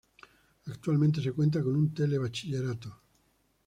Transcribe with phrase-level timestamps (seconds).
[0.65, 3.01] Actualmente se cuenta con un tele bachillerato.